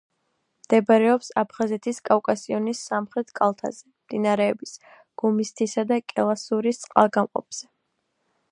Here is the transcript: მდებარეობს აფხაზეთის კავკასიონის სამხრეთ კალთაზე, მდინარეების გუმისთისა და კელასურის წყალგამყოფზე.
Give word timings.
მდებარეობს 0.61 1.27
აფხაზეთის 1.41 1.99
კავკასიონის 2.09 2.81
სამხრეთ 2.87 3.29
კალთაზე, 3.41 3.83
მდინარეების 4.07 4.73
გუმისთისა 5.23 5.85
და 5.93 6.01
კელასურის 6.15 6.83
წყალგამყოფზე. 6.87 7.69